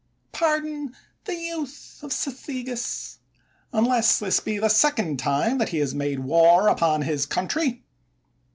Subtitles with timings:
[0.31, 0.95] Pardon
[1.25, 3.19] the youth of Cathegus,
[3.71, 7.83] unless this be the second time that he has made war upon his country.